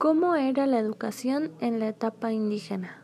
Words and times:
¿Cómo 0.00 0.34
era 0.34 0.66
la 0.66 0.78
educación 0.78 1.52
en 1.60 1.78
la 1.78 1.88
etapa 1.88 2.32
indígena? 2.32 3.02